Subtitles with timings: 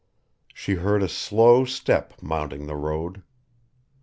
[0.51, 3.21] She heard a slow step mounting the road.